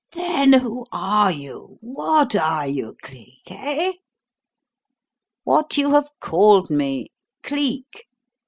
"Then 0.13 0.53
who 0.53 0.87
are 0.91 1.31
you? 1.31 1.77
What 1.79 2.35
are 2.35 2.65
you, 2.67 2.95
Cleek? 3.03 3.51
Eh?" 3.51 3.93
"What 5.43 5.77
you 5.77 5.91
have 5.91 6.09
called 6.19 6.71
me 6.71 7.11
'Cleek.' 7.43 8.07